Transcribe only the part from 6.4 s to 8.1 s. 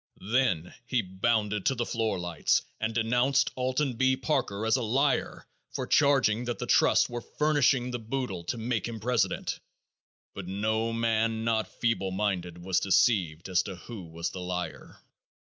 that the trusts were furnishing the